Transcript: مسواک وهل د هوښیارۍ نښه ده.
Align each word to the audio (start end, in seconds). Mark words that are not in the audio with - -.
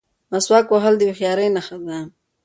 مسواک 0.31 0.65
وهل 0.71 0.93
د 0.97 1.01
هوښیارۍ 1.09 1.47
نښه 1.55 1.77
ده. 1.87 1.99